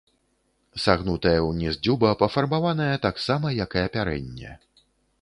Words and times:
Сагнутая 0.83 1.35
ўніз 1.49 1.77
дзюба 1.83 2.15
пафарбаваная 2.23 2.91
таксама, 3.07 3.55
як 3.63 3.69
і 3.81 3.85
апярэнне. 3.89 4.61